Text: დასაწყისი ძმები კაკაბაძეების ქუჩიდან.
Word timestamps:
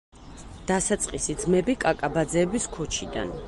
დასაწყისი 0.71 1.37
ძმები 1.43 1.77
კაკაბაძეების 1.85 2.69
ქუჩიდან. 2.79 3.35